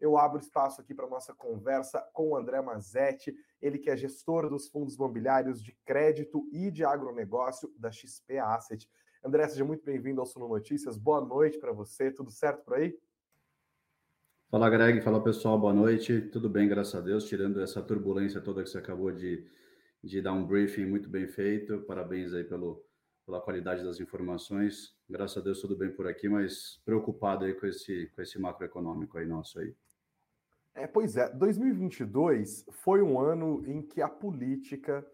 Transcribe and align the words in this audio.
eu 0.00 0.16
abro 0.16 0.40
espaço 0.40 0.80
aqui 0.80 0.94
para 0.94 1.06
nossa 1.06 1.34
conversa 1.34 2.00
com 2.12 2.30
o 2.30 2.36
André 2.36 2.60
Mazetti, 2.62 3.34
ele 3.60 3.78
que 3.78 3.90
é 3.90 3.96
gestor 3.96 4.48
dos 4.48 4.68
fundos 4.68 4.94
imobiliários 4.94 5.62
de 5.62 5.76
crédito 5.84 6.48
e 6.52 6.70
de 6.70 6.84
agronegócio 6.84 7.72
da 7.76 7.90
XP 7.92 8.38
Asset. 8.38 8.88
André, 9.22 9.46
seja 9.48 9.64
muito 9.64 9.84
bem-vindo 9.84 10.20
ao 10.20 10.26
Suno 10.26 10.48
Notícias. 10.48 10.96
Boa 10.96 11.20
noite 11.20 11.58
para 11.58 11.72
você. 11.72 12.10
Tudo 12.10 12.30
certo 12.30 12.64
por 12.64 12.74
aí? 12.74 12.98
Fala, 14.50 14.70
Greg. 14.70 15.02
Fala, 15.02 15.22
pessoal. 15.22 15.58
Boa 15.58 15.74
noite. 15.74 16.22
Tudo 16.22 16.48
bem, 16.48 16.66
graças 16.66 16.94
a 16.94 17.00
Deus, 17.00 17.26
tirando 17.26 17.60
essa 17.60 17.82
turbulência 17.82 18.40
toda 18.40 18.62
que 18.62 18.70
você 18.70 18.78
acabou 18.78 19.12
de, 19.12 19.46
de 20.02 20.22
dar 20.22 20.32
um 20.32 20.46
briefing 20.46 20.86
muito 20.86 21.08
bem 21.08 21.28
feito. 21.28 21.82
Parabéns 21.82 22.32
aí 22.32 22.42
pelo, 22.42 22.82
pela 23.26 23.40
qualidade 23.40 23.84
das 23.84 24.00
informações. 24.00 24.96
Graças 25.08 25.36
a 25.36 25.40
Deus, 25.40 25.60
tudo 25.60 25.76
bem 25.76 25.92
por 25.92 26.08
aqui, 26.08 26.28
mas 26.28 26.80
preocupado 26.84 27.44
aí 27.44 27.54
com 27.54 27.66
esse, 27.66 28.06
com 28.16 28.22
esse 28.22 28.40
macroeconômico 28.40 29.18
aí 29.18 29.26
nosso 29.26 29.60
aí. 29.60 29.74
É, 30.74 30.86
pois 30.86 31.16
é, 31.16 31.28
2022 31.30 32.64
foi 32.70 33.02
um 33.02 33.18
ano 33.18 33.62
em 33.66 33.82
que 33.82 34.00
a 34.00 34.08
política 34.08 35.04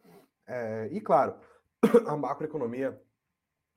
é, 0.46 0.88
e, 0.92 1.00
claro, 1.00 1.34
a 2.06 2.16
macroeconomia 2.16 3.00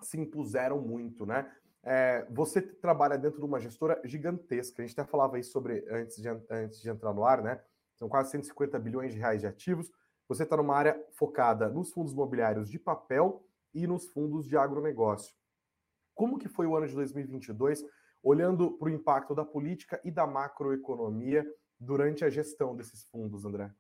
se 0.01 0.20
impuseram 0.20 0.79
muito, 0.79 1.25
né? 1.25 1.51
É, 1.81 2.27
você 2.29 2.61
trabalha 2.61 3.17
dentro 3.17 3.39
de 3.39 3.45
uma 3.45 3.59
gestora 3.59 3.99
gigantesca. 4.03 4.81
A 4.81 4.85
gente 4.85 4.99
até 4.99 5.09
falava 5.09 5.39
isso 5.39 5.51
sobre 5.51 5.85
antes 5.89 6.21
de, 6.21 6.29
antes 6.49 6.81
de 6.81 6.89
entrar 6.89 7.13
no 7.13 7.25
ar, 7.25 7.41
né? 7.41 7.61
São 7.95 8.07
quase 8.07 8.31
150 8.31 8.77
bilhões 8.79 9.13
de 9.13 9.20
reais 9.20 9.41
de 9.41 9.48
ativos. 9.48 9.91
Você 10.27 10.43
está 10.43 10.55
numa 10.55 10.75
área 10.75 11.01
focada 11.13 11.70
nos 11.70 11.91
fundos 11.91 12.13
imobiliários 12.13 12.70
de 12.70 12.77
papel 12.77 13.43
e 13.73 13.87
nos 13.87 14.07
fundos 14.07 14.45
de 14.45 14.57
agronegócio. 14.57 15.34
Como 16.13 16.37
que 16.37 16.48
foi 16.48 16.67
o 16.67 16.75
ano 16.75 16.87
de 16.87 16.93
2022, 16.93 17.84
olhando 18.21 18.71
para 18.77 18.87
o 18.87 18.91
impacto 18.91 19.34
da 19.34 19.45
política 19.45 19.99
e 20.03 20.11
da 20.11 20.27
macroeconomia 20.27 21.45
durante 21.79 22.25
a 22.25 22.29
gestão 22.29 22.75
desses 22.75 23.03
fundos, 23.05 23.45
André? 23.45 23.73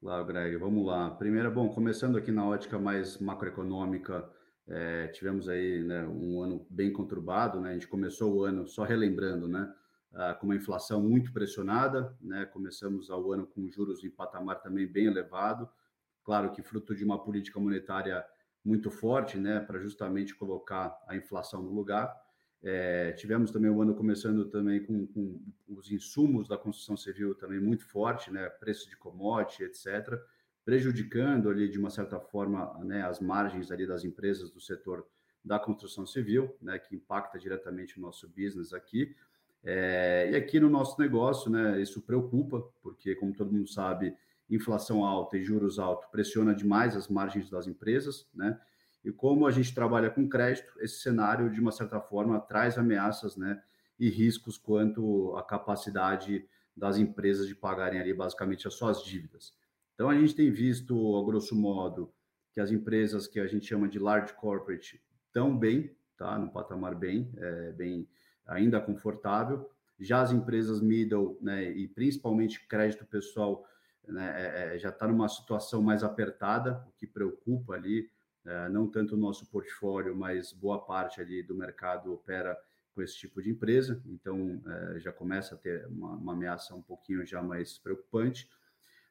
Claro, 0.00 0.24
Greg, 0.24 0.56
vamos 0.56 0.86
lá. 0.86 1.10
Primeiro, 1.10 1.50
bom, 1.50 1.68
começando 1.68 2.16
aqui 2.16 2.32
na 2.32 2.46
ótica 2.46 2.78
mais 2.78 3.18
macroeconômica, 3.18 4.28
é, 4.66 5.08
tivemos 5.08 5.48
aí 5.48 5.82
né, 5.84 6.06
um 6.06 6.42
ano 6.42 6.66
bem 6.70 6.92
conturbado, 6.92 7.60
né? 7.60 7.70
A 7.70 7.72
gente 7.74 7.88
começou 7.88 8.34
o 8.34 8.44
ano, 8.44 8.66
só 8.66 8.82
relembrando, 8.84 9.46
né? 9.46 9.72
Ah, 10.12 10.34
com 10.34 10.46
uma 10.46 10.56
inflação 10.56 11.02
muito 11.02 11.32
pressionada, 11.32 12.16
né? 12.20 12.44
Começamos 12.46 13.10
ao 13.10 13.30
ano 13.30 13.46
com 13.46 13.70
juros 13.70 14.02
em 14.02 14.10
patamar 14.10 14.60
também 14.60 14.86
bem 14.86 15.06
elevado, 15.06 15.68
claro 16.24 16.50
que 16.50 16.62
fruto 16.62 16.94
de 16.94 17.04
uma 17.04 17.22
política 17.22 17.60
monetária 17.60 18.24
muito 18.64 18.90
forte, 18.90 19.38
né? 19.38 19.60
Para 19.60 19.78
justamente 19.78 20.34
colocar 20.34 20.98
a 21.06 21.14
inflação 21.14 21.62
no 21.62 21.70
lugar. 21.70 22.12
É, 22.62 23.12
tivemos 23.12 23.50
também 23.50 23.70
o 23.70 23.80
ano 23.80 23.94
começando 23.94 24.44
também 24.44 24.84
com, 24.84 25.06
com, 25.06 25.40
os 25.68 25.90
insumos 25.90 26.46
da 26.46 26.58
construção 26.58 26.96
civil 26.96 27.34
também 27.34 27.58
muito 27.58 27.86
forte, 27.86 28.30
né? 28.30 28.48
Preço 28.48 28.88
de 28.88 28.96
commodity, 28.96 29.64
etc 29.64 30.20
prejudicando 30.64 31.48
ali 31.48 31.68
de 31.68 31.78
uma 31.78 31.90
certa 31.90 32.20
forma 32.20 32.78
né, 32.84 33.02
as 33.02 33.20
margens 33.20 33.70
ali 33.70 33.86
das 33.86 34.04
empresas 34.04 34.50
do 34.50 34.60
setor 34.60 35.06
da 35.44 35.58
construção 35.58 36.06
civil, 36.06 36.54
né, 36.60 36.78
que 36.78 36.94
impacta 36.94 37.38
diretamente 37.38 37.98
o 37.98 38.00
nosso 38.00 38.28
business 38.28 38.72
aqui. 38.72 39.16
É, 39.64 40.30
e 40.30 40.36
aqui 40.36 40.60
no 40.60 40.68
nosso 40.68 41.00
negócio, 41.00 41.50
né, 41.50 41.80
isso 41.80 42.00
preocupa, 42.02 42.62
porque, 42.82 43.14
como 43.14 43.34
todo 43.34 43.52
mundo 43.52 43.68
sabe, 43.68 44.14
inflação 44.48 45.04
alta 45.04 45.36
e 45.36 45.42
juros 45.42 45.78
altos 45.78 46.08
pressiona 46.10 46.54
demais 46.54 46.94
as 46.94 47.08
margens 47.08 47.48
das 47.50 47.66
empresas, 47.66 48.28
né? 48.34 48.60
E 49.04 49.10
como 49.10 49.46
a 49.46 49.50
gente 49.50 49.74
trabalha 49.74 50.10
com 50.10 50.28
crédito, 50.28 50.72
esse 50.80 51.00
cenário, 51.00 51.50
de 51.50 51.60
uma 51.60 51.72
certa 51.72 52.00
forma, 52.00 52.40
traz 52.40 52.76
ameaças, 52.76 53.36
né, 53.36 53.62
e 53.98 54.08
riscos 54.08 54.56
quanto 54.56 55.36
à 55.36 55.42
capacidade 55.42 56.46
das 56.76 56.96
empresas 56.96 57.46
de 57.46 57.54
pagarem 57.54 58.00
ali 58.00 58.14
basicamente 58.14 58.66
as 58.66 58.74
suas 58.74 59.04
dívidas. 59.04 59.54
Então, 59.94 60.08
a 60.08 60.14
gente 60.14 60.34
tem 60.34 60.50
visto, 60.50 61.16
a 61.16 61.24
grosso 61.24 61.54
modo, 61.54 62.12
que 62.52 62.60
as 62.60 62.70
empresas 62.70 63.26
que 63.26 63.38
a 63.38 63.46
gente 63.46 63.66
chama 63.66 63.88
de 63.88 63.98
large 63.98 64.32
corporate 64.32 65.02
estão 65.26 65.56
bem, 65.56 65.94
tá? 66.16 66.38
No 66.38 66.50
patamar 66.50 66.94
bem, 66.94 67.30
é, 67.36 67.72
bem 67.72 68.08
ainda 68.46 68.80
confortável. 68.80 69.70
Já 69.98 70.22
as 70.22 70.32
empresas 70.32 70.80
middle, 70.80 71.38
né, 71.40 71.70
e 71.70 71.86
principalmente 71.86 72.66
crédito 72.66 73.04
pessoal, 73.04 73.64
né, 74.08 74.34
é, 74.36 74.74
é 74.74 74.78
já 74.78 74.88
está 74.88 75.06
numa 75.06 75.28
situação 75.28 75.82
mais 75.82 76.02
apertada, 76.02 76.82
o 76.88 76.92
que 76.92 77.06
preocupa 77.06 77.74
ali, 77.74 78.10
não 78.70 78.86
tanto 78.86 79.14
o 79.14 79.18
nosso 79.18 79.46
portfólio, 79.46 80.16
mas 80.16 80.52
boa 80.52 80.84
parte 80.84 81.20
ali 81.20 81.42
do 81.42 81.54
mercado 81.54 82.12
opera 82.12 82.56
com 82.94 83.02
esse 83.02 83.16
tipo 83.16 83.40
de 83.40 83.50
empresa, 83.50 84.02
então 84.06 84.60
é, 84.66 84.98
já 84.98 85.12
começa 85.12 85.54
a 85.54 85.58
ter 85.58 85.86
uma, 85.86 86.12
uma 86.12 86.32
ameaça 86.32 86.74
um 86.74 86.82
pouquinho 86.82 87.24
já 87.24 87.42
mais 87.42 87.78
preocupante. 87.78 88.48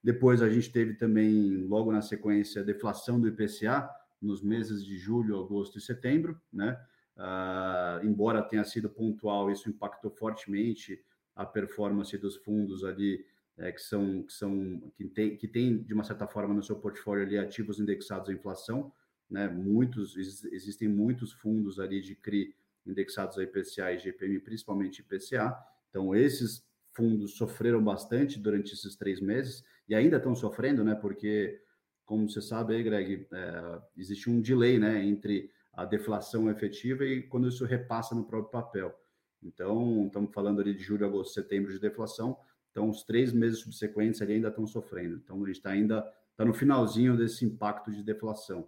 Depois 0.03 0.41
a 0.41 0.49
gente 0.49 0.72
teve 0.72 0.94
também, 0.94 1.66
logo 1.67 1.91
na 1.91 2.01
sequência, 2.01 2.61
a 2.61 2.66
deflação 2.66 3.19
do 3.19 3.28
IPCA 3.28 3.89
nos 4.22 4.41
meses 4.41 4.83
de 4.83 4.97
julho, 4.97 5.39
agosto 5.39 5.78
e 5.78 5.81
setembro, 5.81 6.39
né? 6.51 6.79
Uh, 7.17 8.05
embora 8.05 8.41
tenha 8.41 8.63
sido 8.63 8.89
pontual, 8.89 9.51
isso 9.51 9.69
impactou 9.69 10.09
fortemente 10.09 11.03
a 11.35 11.45
performance 11.45 12.17
dos 12.17 12.38
fundos 12.38 12.83
ali 12.83 13.25
é, 13.57 13.73
que 13.73 13.81
são 13.81 14.23
que 14.23 14.31
são 14.31 14.81
que 14.95 15.05
tem, 15.05 15.35
que 15.35 15.47
tem 15.47 15.83
de 15.83 15.94
uma 15.94 16.03
certa 16.03 16.25
forma 16.25 16.53
no 16.53 16.63
seu 16.63 16.78
portfólio 16.78 17.23
ali 17.23 17.38
ativos 17.38 17.79
indexados 17.79 18.29
à 18.29 18.33
inflação, 18.33 18.91
né? 19.29 19.47
Muitos 19.47 20.16
existem 20.17 20.88
muitos 20.88 21.31
fundos 21.34 21.79
ali 21.79 22.01
de 22.01 22.16
CRI 22.16 22.56
indexados 22.85 23.38
a 23.38 23.44
IPCA 23.44 23.94
e 23.94 24.00
GPM, 24.00 24.40
principalmente 24.40 25.01
IPCA. 25.01 25.56
Então 25.90 26.16
esses 26.16 26.67
fundos 26.91 27.35
sofreram 27.35 27.84
bastante 27.84 28.40
durante 28.40 28.73
esses 28.73 28.95
três 28.95 29.22
meses 29.22 29.63
e 29.88 29.95
ainda 29.95 30.17
estão 30.17 30.35
sofrendo, 30.35 30.84
né? 30.84 30.95
Porque, 30.95 31.62
como 32.06 32.29
você 32.29 32.41
sabe, 32.41 32.75
aí, 32.75 32.84
Greg, 32.84 33.28
é, 33.31 33.81
existe 33.97 34.29
um 34.29 34.41
delay, 34.41 34.78
né, 34.78 35.03
entre 35.03 35.51
a 35.73 35.85
deflação 35.85 36.50
efetiva 36.50 37.06
e 37.06 37.23
quando 37.23 37.47
isso 37.47 37.66
repassa 37.66 38.13
no 38.13 38.25
próprio 38.25 38.51
papel. 38.51 38.94
Então, 39.41 40.07
estamos 40.07 40.34
falando 40.34 40.59
ali 40.59 40.73
de 40.73 40.84
julho, 40.84 41.06
agosto, 41.06 41.34
setembro 41.34 41.72
de 41.72 41.79
deflação. 41.79 42.38
Então, 42.72 42.90
os 42.90 43.03
três 43.03 43.31
meses 43.31 43.59
subsequentes 43.59 44.22
ali 44.22 44.34
ainda 44.34 44.50
estão 44.50 44.67
sofrendo. 44.67 45.16
Então, 45.16 45.41
a 45.41 45.47
gente 45.47 45.56
está 45.56 45.69
ainda 45.69 46.01
tá 46.35 46.44
no 46.44 46.53
finalzinho 46.53 47.16
desse 47.16 47.46
impacto 47.46 47.91
de 47.91 48.03
deflação. 48.03 48.67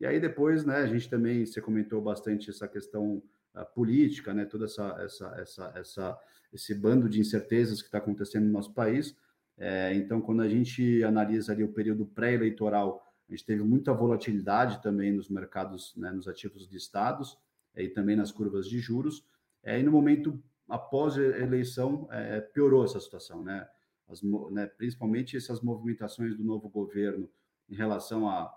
E 0.00 0.06
aí 0.06 0.20
depois, 0.20 0.64
né, 0.64 0.76
a 0.76 0.86
gente 0.86 1.08
também, 1.08 1.44
você 1.44 1.60
comentou 1.60 2.00
bastante 2.02 2.50
essa 2.50 2.68
questão 2.68 3.22
política, 3.74 4.34
né, 4.34 4.44
toda 4.44 4.66
essa, 4.66 4.96
essa, 5.00 5.34
essa, 5.38 5.72
essa, 5.74 6.18
esse 6.52 6.74
bando 6.74 7.08
de 7.08 7.20
incertezas 7.20 7.80
que 7.80 7.88
está 7.88 7.98
acontecendo 7.98 8.44
no 8.44 8.52
nosso 8.52 8.74
país. 8.74 9.16
É, 9.56 9.94
então, 9.94 10.20
quando 10.20 10.42
a 10.42 10.48
gente 10.48 11.02
analisa 11.02 11.52
ali 11.52 11.64
o 11.64 11.72
período 11.72 12.04
pré-eleitoral, 12.04 13.02
a 13.26 13.32
gente 13.32 13.46
teve 13.46 13.62
muita 13.62 13.94
volatilidade 13.94 14.82
também 14.82 15.10
nos 15.10 15.30
mercados, 15.30 15.94
né, 15.96 16.10
nos 16.12 16.28
ativos 16.28 16.68
de 16.68 16.76
estados 16.76 17.38
é, 17.74 17.82
e 17.82 17.88
também 17.88 18.14
nas 18.14 18.30
curvas 18.30 18.68
de 18.68 18.78
juros. 18.78 19.26
É, 19.62 19.80
e 19.80 19.82
no 19.82 19.90
momento 19.90 20.38
após 20.68 21.16
a 21.16 21.22
eleição, 21.22 22.08
é, 22.10 22.40
piorou 22.40 22.84
essa 22.84 23.00
situação, 23.00 23.42
né? 23.42 23.68
As, 24.08 24.22
né? 24.50 24.66
Principalmente 24.66 25.36
essas 25.36 25.60
movimentações 25.60 26.36
do 26.36 26.44
novo 26.44 26.68
governo 26.68 27.28
em 27.68 27.74
relação 27.74 28.28
à 28.28 28.52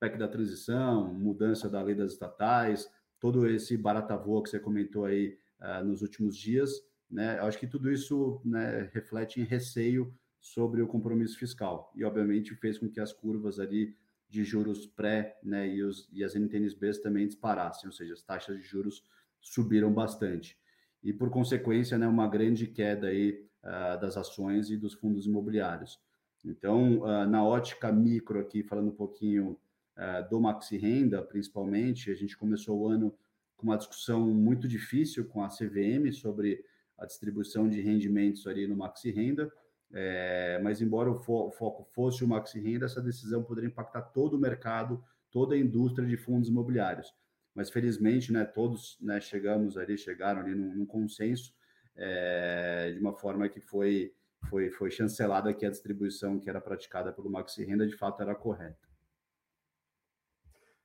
PEC 0.00 0.18
da 0.18 0.28
transição, 0.28 1.12
mudança 1.12 1.68
da 1.68 1.82
lei 1.82 1.94
das 1.94 2.12
estatais, 2.12 2.88
todo 3.20 3.48
esse 3.48 3.76
barata 3.76 4.16
voa 4.16 4.42
que 4.42 4.50
você 4.50 4.58
comentou 4.58 5.04
aí 5.04 5.38
uh, 5.60 5.84
nos 5.84 6.02
últimos 6.02 6.36
dias, 6.36 6.70
né? 7.10 7.38
Eu 7.38 7.44
acho 7.44 7.58
que 7.58 7.66
tudo 7.66 7.90
isso 7.90 8.40
né, 8.44 8.90
reflete 8.92 9.40
em 9.40 9.44
receio 9.44 10.12
sobre 10.40 10.82
o 10.82 10.86
compromisso 10.86 11.38
fiscal 11.38 11.92
e, 11.94 12.04
obviamente, 12.04 12.54
fez 12.56 12.78
com 12.78 12.88
que 12.88 13.00
as 13.00 13.12
curvas 13.12 13.58
ali 13.58 13.96
de 14.28 14.44
juros 14.44 14.86
pré 14.86 15.38
né, 15.42 15.68
e, 15.68 15.82
os, 15.82 16.08
e 16.12 16.24
as 16.24 16.34
NTNBs 16.34 16.98
também 16.98 17.26
disparassem, 17.26 17.86
ou 17.86 17.92
seja, 17.92 18.14
as 18.14 18.22
taxas 18.22 18.56
de 18.56 18.62
juros 18.62 19.04
subiram 19.40 19.92
bastante. 19.92 20.58
E, 21.02 21.12
por 21.12 21.30
consequência, 21.30 21.96
né, 21.96 22.06
uma 22.06 22.26
grande 22.26 22.66
queda 22.66 23.06
aí, 23.06 23.46
uh, 23.62 24.00
das 24.00 24.16
ações 24.16 24.70
e 24.70 24.76
dos 24.76 24.94
fundos 24.94 25.26
imobiliários. 25.26 26.00
Então, 26.44 27.00
uh, 27.00 27.26
na 27.26 27.44
ótica 27.44 27.90
micro 27.90 28.38
aqui, 28.38 28.62
falando 28.62 28.88
um 28.88 28.94
pouquinho 28.94 29.58
é, 29.96 30.22
do 30.22 30.40
Maxi 30.40 30.76
Renda, 30.76 31.22
principalmente. 31.22 32.10
A 32.10 32.14
gente 32.14 32.36
começou 32.36 32.78
o 32.78 32.88
ano 32.88 33.16
com 33.56 33.66
uma 33.66 33.76
discussão 33.76 34.20
muito 34.20 34.66
difícil 34.66 35.26
com 35.26 35.42
a 35.42 35.48
CVM 35.48 36.12
sobre 36.12 36.64
a 36.98 37.06
distribuição 37.06 37.68
de 37.68 37.80
rendimentos 37.80 38.46
ali 38.46 38.66
no 38.66 38.76
Maxi 38.76 39.10
Renda. 39.10 39.52
É, 39.92 40.58
mas, 40.62 40.80
embora 40.80 41.10
o, 41.10 41.14
fo 41.14 41.48
o, 41.48 41.50
foco 41.52 41.84
fosse 41.92 42.24
o 42.24 42.28
Maxi 42.28 42.60
Renda, 42.60 42.86
essa 42.86 43.00
decisão 43.00 43.42
poderia 43.44 43.68
impactar 43.68 44.02
todo 44.02 44.34
o 44.34 44.40
mercado, 44.40 45.02
toda 45.30 45.54
a 45.54 45.58
indústria 45.58 46.06
de 46.06 46.16
fundos 46.16 46.48
imobiliários. 46.48 47.12
Mas, 47.54 47.70
felizmente, 47.70 48.32
né, 48.32 48.44
todos 48.44 48.98
né, 49.00 49.20
chegamos 49.20 49.76
ali, 49.76 49.96
chegaram 49.96 50.40
ali 50.40 50.54
num, 50.54 50.74
num 50.74 50.86
consenso, 50.86 51.54
é, 51.94 52.90
de 52.92 52.98
uma 52.98 53.14
forma 53.14 53.48
que 53.48 53.60
foi, 53.60 54.12
foi, 54.48 54.70
foi 54.70 54.90
chancelada 54.90 55.54
que 55.54 55.64
a 55.64 55.70
distribuição 55.70 56.40
que 56.40 56.50
era 56.50 56.60
praticada 56.60 57.12
pelo 57.12 57.30
Maxi 57.30 57.64
Renda, 57.64 57.86
de 57.86 57.96
fato, 57.96 58.20
era 58.20 58.34
correta. 58.34 58.83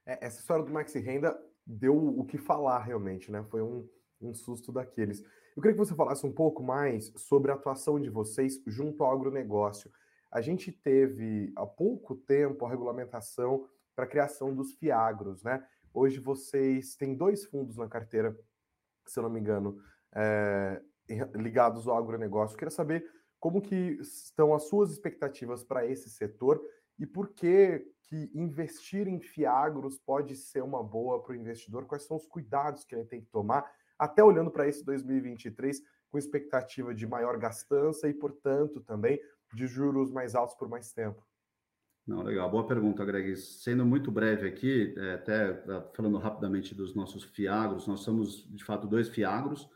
É, 0.09 0.25
essa 0.25 0.39
história 0.39 0.65
do 0.65 0.71
Maxi 0.71 0.97
Renda 0.97 1.39
deu 1.63 1.95
o 1.95 2.25
que 2.25 2.39
falar 2.39 2.79
realmente, 2.79 3.31
né? 3.31 3.43
Foi 3.43 3.61
um, 3.61 3.87
um 4.19 4.33
susto 4.33 4.71
daqueles. 4.71 5.21
Eu 5.55 5.61
queria 5.61 5.73
que 5.73 5.85
você 5.85 5.93
falasse 5.93 6.25
um 6.25 6.31
pouco 6.31 6.63
mais 6.63 7.13
sobre 7.15 7.51
a 7.51 7.53
atuação 7.53 7.99
de 7.99 8.09
vocês 8.09 8.59
junto 8.65 9.03
ao 9.03 9.11
agronegócio. 9.11 9.91
A 10.31 10.41
gente 10.41 10.71
teve 10.71 11.53
há 11.55 11.65
pouco 11.65 12.15
tempo 12.15 12.65
a 12.65 12.69
regulamentação 12.69 13.67
para 13.95 14.05
a 14.05 14.07
criação 14.07 14.53
dos 14.53 14.73
FIAGROS, 14.73 15.43
né? 15.43 15.63
Hoje 15.93 16.19
vocês 16.19 16.95
têm 16.95 17.15
dois 17.15 17.45
fundos 17.45 17.77
na 17.77 17.87
carteira, 17.87 18.35
se 19.05 19.19
eu 19.19 19.23
não 19.23 19.29
me 19.29 19.39
engano, 19.39 19.79
é, 20.15 20.81
ligados 21.35 21.87
ao 21.87 21.97
agronegócio. 21.97 22.55
Eu 22.55 22.57
queria 22.57 22.71
saber 22.71 23.05
como 23.39 23.61
que 23.61 23.99
estão 24.01 24.55
as 24.55 24.63
suas 24.63 24.89
expectativas 24.91 25.63
para 25.63 25.85
esse 25.85 26.09
setor 26.09 26.59
e 26.99 27.05
por 27.05 27.29
que, 27.29 27.87
que 28.03 28.29
investir 28.35 29.07
em 29.07 29.21
Fiagros 29.21 29.97
pode 29.97 30.35
ser 30.35 30.61
uma 30.61 30.83
boa 30.83 31.23
para 31.23 31.31
o 31.31 31.35
investidor? 31.35 31.85
Quais 31.85 32.03
são 32.03 32.17
os 32.17 32.25
cuidados 32.25 32.83
que 32.83 32.93
ele 32.93 33.05
tem 33.05 33.21
que 33.21 33.29
tomar, 33.31 33.65
até 33.97 34.23
olhando 34.23 34.51
para 34.51 34.67
esse 34.67 34.83
2023 34.83 35.81
com 36.09 36.17
expectativa 36.17 36.93
de 36.93 37.07
maior 37.07 37.37
gastança 37.37 38.09
e, 38.09 38.13
portanto, 38.13 38.81
também 38.81 39.19
de 39.53 39.65
juros 39.65 40.11
mais 40.11 40.35
altos 40.35 40.55
por 40.55 40.67
mais 40.67 40.91
tempo? 40.91 41.25
Não, 42.05 42.23
legal. 42.23 42.49
Boa 42.49 42.65
pergunta, 42.65 43.05
Greg. 43.05 43.37
Sendo 43.37 43.85
muito 43.85 44.11
breve 44.11 44.47
aqui, 44.47 44.95
é, 44.97 45.13
até 45.13 45.53
tá 45.53 45.91
falando 45.93 46.17
rapidamente 46.17 46.73
dos 46.73 46.95
nossos 46.95 47.23
fiagros, 47.23 47.87
nós 47.87 47.99
somos, 47.99 48.47
de 48.49 48.63
fato, 48.63 48.87
dois 48.87 49.07
fiagros. 49.09 49.69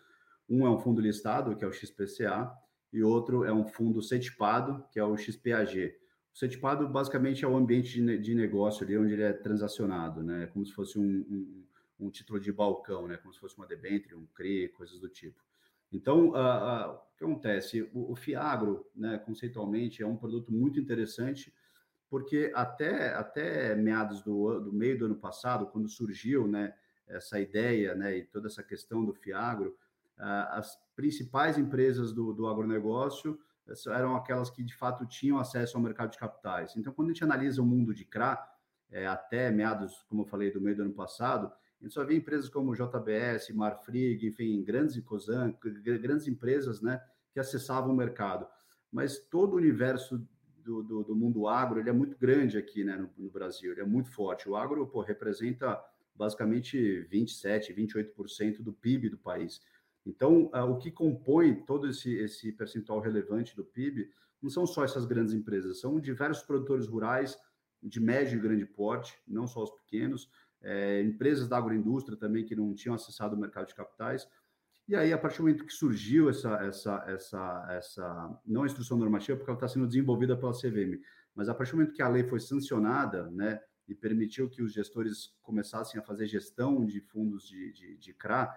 Um 0.50 0.66
é 0.66 0.70
um 0.70 0.80
fundo 0.80 1.00
listado, 1.00 1.56
que 1.56 1.64
é 1.64 1.68
o 1.68 1.72
XPCA, 1.72 2.52
e 2.92 3.04
outro 3.04 3.46
é 3.46 3.54
um 3.54 3.66
fundo 3.66 4.02
setipado, 4.02 4.84
que 4.92 5.00
é 5.00 5.04
o 5.04 5.16
XPAG. 5.16 5.94
O 6.34 6.38
setipado 6.38 6.88
basicamente 6.90 7.46
é 7.46 7.48
o 7.48 7.56
ambiente 7.56 8.02
de, 8.18 8.34
negócio 8.36 8.84
ali 8.84 8.98
onde 8.98 9.14
ele 9.14 9.22
é 9.22 9.34
transacionado, 9.34 10.24
né? 10.24 10.48
Como 10.48 10.66
se 10.66 10.74
fosse 10.74 10.98
um, 10.98 11.04
um, 11.04 11.66
um 12.00 12.10
título 12.10 12.40
de 12.40 12.52
balcão, 12.52 13.08
né? 13.08 13.18
Como 13.18 13.32
se 13.32 13.40
fosse 13.40 13.56
uma 13.56 13.68
debênture, 13.68 14.16
um 14.16 14.26
CRI, 14.34 14.70
coisas 14.70 15.00
do 15.00 15.08
tipo. 15.08 15.40
Então, 15.92 16.30
o 16.30 16.98
que 17.16 17.24
acontece? 17.24 17.84
O, 17.94 18.12
o 18.12 18.16
Fiagro, 18.16 18.84
né, 18.96 19.20
conceitualmente, 19.20 20.02
é 20.02 20.08
um 20.08 20.18
produto 20.18 20.52
muito 20.52 20.80
interessante, 20.80 21.54
porque 22.10 22.52
até, 22.56 23.14
até 23.14 23.76
meados 23.76 24.24
do, 24.24 24.60
do 24.60 24.74
meio 24.74 24.98
do 24.98 25.06
ano 25.06 25.16
passado, 25.16 25.68
quando 25.68 25.88
surgiu 25.88 26.48
né, 26.48 26.74
essa 27.08 27.40
ideia 27.40 27.94
né, 27.94 28.18
e 28.18 28.24
toda 28.24 28.48
essa 28.48 28.64
questão 28.64 29.06
do 29.06 29.14
Fiagro, 29.14 29.78
as 30.18 30.80
principais 30.96 31.60
empresas 31.60 32.12
do, 32.12 32.34
do 32.34 32.48
agronegócio 32.48 33.40
eram 33.88 34.16
aquelas 34.16 34.50
que 34.50 34.64
de 34.64 34.76
fato 34.76 35.06
tinham 35.06 35.38
acesso 35.38 35.78
ao 35.78 35.84
mercado 35.84 36.12
de 36.12 36.18
capitais. 36.18 36.76
Então, 36.76 36.94
quando 36.94 37.10
a 37.10 37.14
gente 37.14 37.24
analisa 37.24 37.62
o 37.62 37.66
mundo 37.66 37.94
de 37.94 38.06
CRA, 38.06 38.38
é, 38.92 39.08
até 39.08 39.50
meados, 39.52 40.04
como 40.08 40.22
eu 40.22 40.26
falei, 40.26 40.52
do 40.52 40.62
meio 40.62 40.76
do 40.76 40.84
ano 40.84 40.94
passado, 40.94 41.48
a 41.48 41.84
gente 41.84 41.94
só 41.94 42.06
vê 42.06 42.16
empresas 42.16 42.50
como 42.50 42.74
JBS, 42.74 43.50
Marfrig, 43.54 44.26
enfim, 44.26 44.64
grandes 44.64 44.98
Cosan, 45.04 45.54
grandes 46.00 46.28
empresas 46.28 46.82
né, 46.82 47.02
que 47.34 47.40
acessavam 47.40 47.92
o 47.92 47.96
mercado. 47.96 48.48
Mas 48.92 49.18
todo 49.18 49.54
o 49.54 49.58
universo 49.58 50.26
do, 50.64 50.82
do, 50.82 51.04
do 51.04 51.16
mundo 51.16 51.48
agro 51.48 51.80
ele 51.80 51.90
é 51.90 51.94
muito 51.94 52.18
grande 52.18 52.58
aqui 52.58 52.84
né, 52.84 52.96
no, 52.96 53.10
no, 53.18 53.30
Brasil, 53.30 53.72
ele 53.72 53.82
é 53.82 53.86
muito 53.86 54.10
forte. 54.12 54.48
O 54.48 54.56
agro 54.56 54.88
pô, 54.88 55.02
representa 55.02 55.78
basicamente 56.16 57.02
27, 57.10 57.74
28% 57.74 58.62
do 58.62 58.72
PIB 58.72 59.10
do 59.10 59.18
país. 59.18 59.62
Então, 60.06 60.52
uh, 60.54 60.70
o 60.70 60.78
que 60.78 60.92
compõe 60.92 61.56
todo 61.64 61.88
esse, 61.88 62.14
esse 62.16 62.52
percentual 62.52 63.00
relevante 63.00 63.56
do 63.56 63.64
PIB 63.64 64.10
não 64.42 64.50
são 64.50 64.66
só 64.66 64.84
essas 64.84 65.06
grandes 65.06 65.34
empresas, 65.34 65.80
são 65.80 66.00
diversos 66.00 66.44
produtores 66.44 66.86
rurais 66.88 67.38
de 67.82 68.00
médio 68.00 68.38
e 68.38 68.42
grande 68.42 68.66
porte, 68.66 69.18
não 69.28 69.48
só 69.48 69.64
os 69.64 69.72
pequenos, 69.72 70.30
é, 70.62 71.02
empresas 71.02 71.48
da 71.48 71.58
agroindústria 71.58 72.18
também 72.18 72.46
que 72.46 72.56
não 72.56 72.74
tinham 72.74 72.96
acessado 72.96 73.36
o 73.36 73.40
mercado 73.40 73.68
de 73.68 73.76
capitais. 73.76 74.28
E 74.88 74.96
aí, 74.96 75.14
a 75.14 75.18
partir 75.18 75.38
do 75.38 75.44
momento 75.44 75.66
que 75.66 75.74
surgiu 75.74 76.30
essa, 76.30 76.56
essa, 76.66 77.04
essa, 77.08 77.68
essa 77.70 78.42
não 78.46 78.64
a 78.64 78.66
instrução 78.66 78.98
normativa, 78.98 79.38
porque 79.38 79.50
ela 79.50 79.58
está 79.58 79.68
sendo 79.68 79.88
desenvolvida 79.88 80.36
pela 80.36 80.52
CVM, 80.52 81.02
mas 81.34 81.48
a 81.48 81.54
partir 81.54 81.72
do 81.72 81.78
momento 81.78 81.94
que 81.94 82.02
a 82.02 82.10
lei 82.10 82.24
foi 82.24 82.40
sancionada, 82.40 83.30
né, 83.32 83.62
e 83.88 83.94
permitiu 83.94 84.50
que 84.50 84.62
os 84.62 84.74
gestores 84.74 85.36
começassem 85.42 86.00
a 86.00 86.04
fazer 86.04 86.26
gestão 86.28 86.86
de 86.86 87.02
fundos 87.02 87.48
de, 87.48 87.72
de, 87.72 87.98
de 87.98 88.14
CRA, 88.14 88.54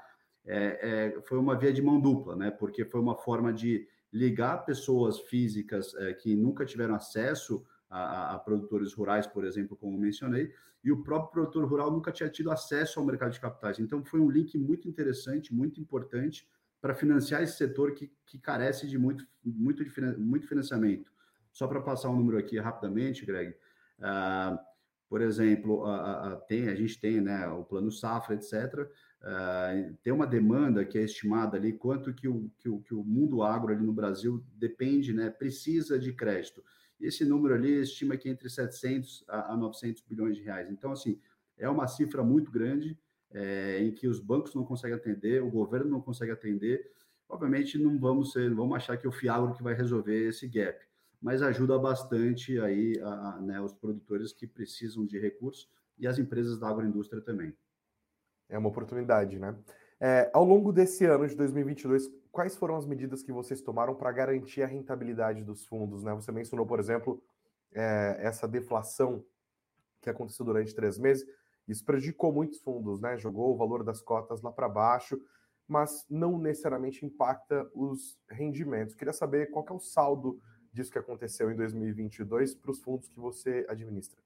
é, 0.46 1.16
é, 1.16 1.20
foi 1.22 1.38
uma 1.38 1.58
via 1.58 1.72
de 1.72 1.82
mão 1.82 2.00
dupla, 2.00 2.37
né? 2.37 2.50
Porque 2.50 2.84
foi 2.84 3.00
uma 3.00 3.16
forma 3.16 3.52
de 3.52 3.87
ligar 4.12 4.64
pessoas 4.64 5.20
físicas 5.20 5.94
é, 5.96 6.14
que 6.14 6.34
nunca 6.37 6.64
tiveram 6.64 6.94
acesso 6.94 7.66
a, 7.90 7.98
a, 7.98 8.34
a, 8.34 8.38
produtores 8.38 8.93
rurais, 8.93 9.26
por 9.26 9.44
exemplo, 9.44 9.76
como 9.76 9.98
mencionei, 9.98 10.52
e 10.82 10.93
o 10.93 11.02
próprio 11.02 11.32
produtor 11.32 11.69
rural 11.69 11.90
nunca 11.90 12.12
tinha 12.12 12.28
tido 12.28 12.50
acesso 12.50 13.00
ao 13.00 13.06
mercado 13.06 13.32
de 13.32 13.40
capitais. 13.40 13.78
Então, 13.81 14.04
foi 14.04 14.20
um 14.20 14.31
link 14.31 14.56
muito 14.56 14.88
interessante, 14.88 15.52
muito 15.52 15.81
importante 15.81 16.49
para 16.81 16.94
financiar 16.94 17.42
esse 17.42 17.56
setor 17.56 17.92
que, 17.92 18.12
que 18.25 18.38
carece 18.38 18.87
de 18.87 18.96
muito, 18.96 19.26
muito, 19.44 19.82
muito 20.19 20.46
financiamento. 20.46 21.10
Só 21.52 21.66
para 21.66 21.81
passar 21.81 22.10
um 22.10 22.16
número 22.16 22.38
aqui 22.38 22.58
rapidamente, 22.58 23.26
Greg. 23.26 23.56
Uh, 23.99 24.56
por 25.08 25.20
exemplo, 25.20 25.84
a, 25.87 26.32
a, 26.32 26.37
tem, 26.37 26.69
a 26.69 26.75
gente 26.75 27.00
tem 27.00 27.20
né, 27.20 27.49
o 27.49 27.64
plano 27.64 27.90
safra, 27.90 28.34
etc. 28.34 28.88
Uh, 29.26 29.93
tem 30.05 30.12
uma 30.12 30.26
demanda 30.26 30.84
que 30.84 30.96
é 30.96 31.02
estimada 31.02 31.56
ali 31.56 31.73
quanto 31.73 32.14
que 32.14 32.28
o, 32.28 32.49
que 32.58 32.69
o, 32.69 32.78
que 32.81 32.94
o 32.94 33.02
mundo 33.02 33.43
agro 33.43 33.73
ali 33.73 33.84
no 33.84 33.93
Brasil 33.93 34.44
depende, 34.55 35.12
né, 35.12 35.31
precisa 35.31 35.99
de 35.99 36.12
crédito. 36.12 36.62
Esse 37.00 37.25
número 37.25 37.55
ali 37.55 37.81
estima 37.81 38.17
que 38.17 38.28
entre 38.28 38.49
700 38.49 39.25
a, 39.26 39.52
a 39.52 39.56
900 39.56 40.02
bilhões 40.02 40.37
de 40.37 40.43
reais. 40.43 40.70
Então, 40.70 40.93
assim, 40.93 41.20
é 41.58 41.69
uma 41.69 41.88
cifra 41.88 42.23
muito 42.23 42.52
grande 42.52 42.96
é, 43.32 43.82
em 43.82 43.90
que 43.90 44.06
os 44.06 44.20
bancos 44.20 44.55
não 44.55 44.64
conseguem 44.64 44.96
atender, 44.96 45.43
o 45.43 45.50
governo 45.50 45.90
não 45.90 46.00
consegue 46.00 46.31
atender. 46.31 46.93
Obviamente, 47.28 47.76
não 47.76 47.99
vamos 47.99 48.32
ser, 48.32 48.49
não 48.49 48.56
vamos 48.56 48.76
achar 48.76 48.96
que 48.96 49.06
é 49.06 49.08
o 49.08 49.12
Fiagro 49.12 49.55
que 49.55 49.62
vai 49.62 49.75
resolver 49.75 50.28
esse 50.28 50.46
gap 50.46 50.78
mas 51.20 51.43
ajuda 51.43 51.78
bastante 51.78 52.58
aí 52.61 53.00
a, 53.00 53.08
a, 53.08 53.40
né, 53.40 53.61
os 53.61 53.73
produtores 53.73 54.32
que 54.32 54.46
precisam 54.46 55.05
de 55.05 55.19
recursos 55.19 55.69
e 55.99 56.06
as 56.06 56.19
empresas 56.19 56.58
da 56.58 56.69
agroindústria 56.69 57.23
também. 57.23 57.52
É 58.48 58.58
uma 58.58 58.69
oportunidade, 58.69 59.38
né? 59.38 59.56
É, 59.98 60.31
ao 60.32 60.44
longo 60.44 60.72
desse 60.72 61.04
ano 61.06 61.26
de 61.26 61.34
2022, 61.34 62.10
quais 62.31 62.54
foram 62.56 62.76
as 62.76 62.87
medidas 62.87 63.22
que 63.22 63.32
vocês 63.32 63.62
tomaram 63.62 63.94
para 63.94 64.12
garantir 64.12 64.62
a 64.62 64.66
rentabilidade 64.66 65.43
dos 65.43 65.64
fundos? 65.64 66.02
Né? 66.02 66.12
Você 66.14 66.31
mencionou, 66.31 66.66
por 66.66 66.78
exemplo, 66.78 67.22
é, 67.72 68.19
essa 68.20 68.46
deflação 68.46 69.25
que 70.02 70.10
aconteceu 70.10 70.44
durante 70.44 70.75
três 70.75 70.98
meses. 70.98 71.26
Isso 71.66 71.84
prejudicou 71.84 72.32
muitos 72.32 72.60
fundos, 72.60 73.00
né? 73.00 73.19
Jogou 73.19 73.52
o 73.52 73.56
valor 73.56 73.82
das 73.82 74.00
cotas 74.00 74.40
lá 74.40 74.52
para 74.52 74.69
baixo, 74.69 75.20
mas 75.66 76.06
não 76.08 76.38
necessariamente 76.38 77.04
impacta 77.04 77.69
os 77.75 78.16
rendimentos. 78.31 78.94
Queria 78.94 79.12
saber 79.12 79.50
qual 79.50 79.66
é 79.69 79.72
o 79.72 79.81
saldo 79.81 80.40
disso 80.72 80.92
que 80.92 80.99
aconteceu 80.99 81.50
em 81.50 81.56
2022 81.56 82.54
para 82.54 82.71
os 82.71 82.80
fundos 82.80 83.09
que 83.09 83.18
você 83.18 83.66
administra? 83.68 84.21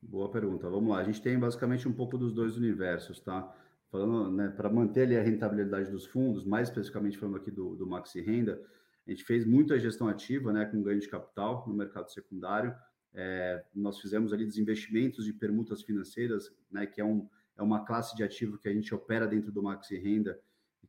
Boa 0.00 0.30
pergunta. 0.30 0.68
Vamos 0.68 0.90
lá. 0.90 0.98
A 0.98 1.04
gente 1.04 1.20
tem 1.22 1.38
basicamente 1.38 1.88
um 1.88 1.92
pouco 1.92 2.16
dos 2.16 2.32
dois 2.32 2.56
universos, 2.56 3.20
tá? 3.20 3.54
Falando, 3.90 4.30
né, 4.30 4.48
para 4.48 4.68
manter 4.68 5.02
ali 5.02 5.16
a 5.16 5.22
rentabilidade 5.22 5.90
dos 5.90 6.06
fundos, 6.06 6.44
mais 6.44 6.68
especificamente 6.68 7.18
falando 7.18 7.36
aqui 7.36 7.50
do, 7.50 7.74
do 7.76 7.86
Maxi 7.86 8.20
Renda, 8.20 8.60
a 9.06 9.10
gente 9.10 9.24
fez 9.24 9.44
muita 9.44 9.78
gestão 9.78 10.08
ativa, 10.08 10.52
né, 10.52 10.64
com 10.66 10.82
ganho 10.82 11.00
de 11.00 11.08
capital 11.08 11.64
no 11.68 11.74
mercado 11.74 12.10
secundário. 12.10 12.74
É, 13.14 13.64
nós 13.74 14.00
fizemos 14.00 14.32
ali 14.32 14.44
desinvestimentos 14.44 15.24
de 15.24 15.32
permutas 15.32 15.82
financeiras, 15.82 16.52
né, 16.70 16.86
que 16.86 17.00
é, 17.00 17.04
um, 17.04 17.28
é 17.56 17.62
uma 17.62 17.84
classe 17.84 18.16
de 18.16 18.22
ativo 18.22 18.58
que 18.58 18.68
a 18.68 18.72
gente 18.72 18.94
opera 18.94 19.26
dentro 19.26 19.52
do 19.52 19.62
Maxi 19.62 19.96
Renda, 19.96 20.38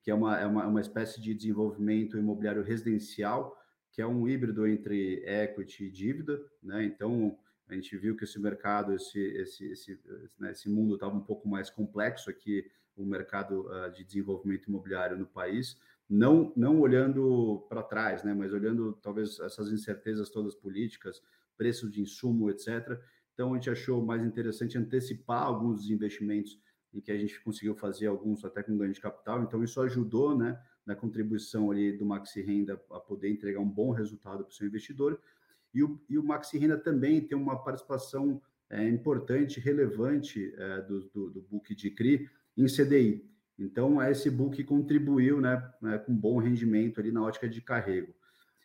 que 0.01 0.11
é 0.11 0.15
uma, 0.15 0.39
é 0.39 0.45
uma, 0.45 0.65
uma 0.67 0.81
espécie 0.81 1.21
de 1.21 1.33
desenvolvimento 1.33 2.17
imobiliário 2.17 2.63
residencial, 2.63 3.57
que 3.91 4.01
é 4.01 4.07
um 4.07 4.27
híbrido 4.27 4.67
entre 4.67 5.23
equity 5.25 5.85
e 5.85 5.91
dívida, 5.91 6.39
né? 6.61 6.83
Então 6.83 7.37
a 7.67 7.73
gente 7.73 7.95
viu 7.97 8.15
que 8.15 8.23
esse 8.23 8.39
mercado, 8.39 8.93
esse 8.93 9.19
esse 9.19 9.71
esse, 9.71 9.99
né, 10.39 10.51
esse 10.51 10.69
mundo 10.69 10.95
estava 10.95 11.15
um 11.15 11.23
pouco 11.23 11.47
mais 11.47 11.69
complexo 11.69 12.29
aqui, 12.29 12.69
o 12.95 13.05
mercado 13.05 13.67
uh, 13.67 13.91
de 13.91 14.03
desenvolvimento 14.03 14.67
imobiliário 14.67 15.17
no 15.17 15.25
país, 15.25 15.79
não 16.09 16.53
não 16.55 16.79
olhando 16.79 17.65
para 17.69 17.83
trás, 17.83 18.23
né? 18.23 18.33
Mas 18.33 18.53
olhando 18.53 18.93
talvez 19.01 19.39
essas 19.39 19.71
incertezas 19.71 20.29
todas 20.29 20.55
políticas, 20.55 21.21
preço 21.57 21.89
de 21.89 22.01
insumo, 22.01 22.49
etc. 22.49 22.99
Então 23.33 23.53
a 23.53 23.55
gente 23.55 23.69
achou 23.69 24.03
mais 24.03 24.23
interessante 24.23 24.77
antecipar 24.77 25.43
alguns 25.43 25.89
investimentos 25.89 26.59
em 26.93 27.01
que 27.01 27.11
a 27.11 27.17
gente 27.17 27.39
conseguiu 27.41 27.75
fazer 27.75 28.07
alguns 28.07 28.43
até 28.45 28.63
com 28.63 28.77
ganho 28.77 28.93
de 28.93 29.01
capital. 29.01 29.43
Então 29.43 29.63
isso 29.63 29.79
ajudou, 29.81 30.37
né? 30.37 30.59
na 30.87 30.95
contribuição 30.95 31.69
ali 31.69 31.91
do 31.91 32.05
Maxi 32.05 32.41
Renda 32.41 32.81
a 32.89 32.99
poder 32.99 33.29
entregar 33.29 33.59
um 33.59 33.69
bom 33.69 33.91
resultado 33.91 34.45
para 34.45 34.51
o 34.51 34.53
seu 34.53 34.65
investidor. 34.65 35.21
E 35.73 35.83
o, 35.83 35.99
e 36.09 36.17
o 36.17 36.23
Maxi 36.23 36.57
Renda 36.57 36.77
também 36.77 37.21
tem 37.21 37.37
uma 37.37 37.61
participação 37.63 38.41
é, 38.69 38.87
importante, 38.87 39.59
relevante 39.59 40.53
é, 40.57 40.81
do, 40.81 41.01
do, 41.09 41.29
do, 41.29 41.41
book 41.41 41.73
de 41.73 41.89
CRI 41.91 42.29
em 42.55 42.65
CDI. 42.65 43.25
Então, 43.57 44.01
esse 44.01 44.29
book 44.29 44.63
contribuiu 44.63 45.41
né, 45.41 45.71
né, 45.81 45.97
com 45.97 46.15
bom 46.15 46.37
rendimento 46.37 46.99
ali 46.99 47.11
na 47.11 47.23
ótica 47.23 47.47
de 47.49 47.61
carrego. 47.61 48.13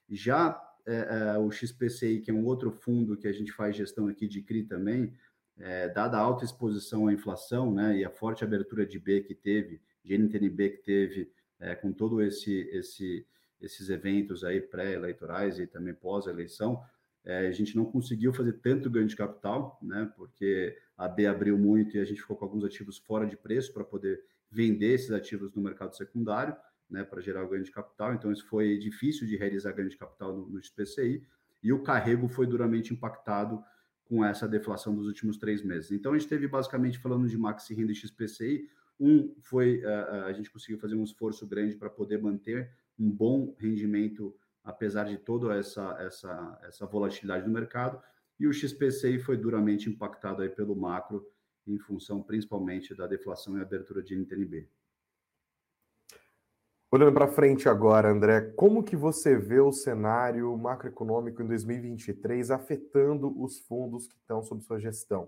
Já 0.09 0.61
é, 0.85 1.35
é 1.35 1.39
o 1.39 1.51
XPCI, 1.51 2.21
que 2.21 2.31
é 2.31 2.35
um 2.35 2.45
outro 2.45 2.71
fundo 2.71 3.17
que 3.17 3.29
a 3.29 3.33
gente 3.33 3.53
faz 3.53 3.77
gestão 3.77 4.09
aqui 4.09 4.27
de 4.27 4.43
CRI 4.43 4.65
também, 4.65 5.15
é, 5.59 5.89
dada 5.89 6.19
a 6.19 6.21
alta 6.21 6.45
exposição 6.45 7.07
à 7.07 7.13
inflação 7.13 7.73
né, 7.73 7.99
e 7.99 8.05
a 8.05 8.11
forte 8.11 8.43
abertura 8.43 8.85
de 8.85 8.99
B 8.99 9.21
que 9.21 9.35
teve, 9.35 9.81
de 10.05 10.15
NTNB 10.19 10.71
que 10.71 10.83
teve 10.83 11.33
é, 11.61 11.75
com 11.75 11.93
todo 11.93 12.21
esse, 12.21 12.69
esse 12.73 13.27
esses 13.62 13.88
eventos 13.88 14.45
aí 14.45 14.61
pré-eleitorais 14.61 15.59
e 15.59 15.66
também 15.66 15.95
pós-eleição, 15.95 16.83
é, 17.25 17.47
a 17.47 17.52
gente 17.52 17.76
não 17.76 17.85
conseguiu 17.85 18.33
fazer 18.33 18.54
tanto 18.54 18.90
ganho 18.90 19.07
de 19.07 19.16
capital, 19.16 19.78
né? 19.81 20.11
Porque 20.16 20.76
a 20.97 21.07
B 21.09 21.26
abriu 21.26 21.57
muito 21.57 21.97
e 21.97 22.00
a 22.00 22.04
gente 22.04 22.21
ficou 22.21 22.37
com 22.37 22.45
alguns 22.45 22.64
ativos 22.64 22.99
fora 22.99 23.26
de 23.26 23.37
preço 23.37 23.73
para 23.73 23.85
poder 23.85 24.23
vender 24.50 24.95
esses 24.95 25.12
ativos 25.12 25.54
no 25.54 25.62
mercado 25.62 25.97
secundário, 25.97 26.57
né? 26.90 27.04
Para 27.04 27.21
gerar 27.21 27.45
ganho 27.47 27.62
de 27.62 27.71
capital. 27.71 28.12
Então, 28.14 28.33
isso 28.33 28.47
foi 28.47 28.76
difícil 28.76 29.26
de 29.26 29.37
realizar 29.37 29.73
ganho 29.73 29.88
de 29.88 29.97
capital 29.97 30.37
no, 30.37 30.49
no 30.49 30.61
e 31.62 31.73
o 31.73 31.83
carrego 31.83 32.26
foi 32.26 32.47
duramente 32.47 32.92
impactado 32.92 33.62
com 34.04 34.25
essa 34.25 34.49
deflação 34.49 34.95
dos 34.95 35.07
últimos 35.07 35.38
três 35.38 35.62
meses. 35.62 35.92
Então, 35.92 36.12
a 36.12 36.19
gente 36.19 36.28
teve 36.28 36.49
basicamente 36.49 36.99
falando 36.99 37.28
de 37.28 37.38
maxi 37.38 37.73
renda 37.73 37.92
e 37.92 37.95
XPCI. 37.95 38.69
Um 38.99 39.33
foi 39.40 39.83
a, 39.85 40.26
a 40.26 40.33
gente 40.33 40.50
conseguiu 40.50 40.78
fazer 40.78 40.97
um 40.97 41.04
esforço 41.04 41.47
grande 41.47 41.76
para 41.76 41.88
poder 41.88 42.21
manter 42.21 42.71
um 42.99 43.11
bom 43.11 43.55
rendimento, 43.59 44.37
apesar 44.63 45.05
de 45.05 45.19
toda 45.19 45.55
essa, 45.57 45.97
essa, 46.01 46.61
essa 46.63 46.87
volatilidade 46.87 47.45
do 47.45 47.51
mercado. 47.51 48.01
E 48.39 48.47
o 48.47 48.53
XPCI 48.53 49.19
foi 49.19 49.37
duramente 49.37 49.89
impactado 49.89 50.43
aí 50.43 50.49
pelo 50.49 50.75
macro, 50.75 51.27
em 51.67 51.79
função 51.79 52.23
principalmente 52.23 52.95
da 52.95 53.07
deflação 53.07 53.57
e 53.57 53.61
abertura 53.61 54.03
de 54.03 54.15
NTNB. 54.17 54.69
Olhando 56.91 57.15
para 57.15 57.27
frente 57.27 57.71
agora, 57.71 58.11
André, 58.11 58.53
como 58.55 58.83
que 58.83 58.95
você 58.95 59.35
vê 59.35 59.61
o 59.61 59.73
cenário 59.73 60.55
macroeconômico 60.59 61.43
em 61.43 61.47
2023 61.47 62.51
afetando 62.51 63.33
os 63.43 63.61
fundos 63.61 64.07
que 64.07 64.15
estão 64.17 64.43
sob 64.43 64.63
sua 64.63 64.79
gestão? 64.79 65.27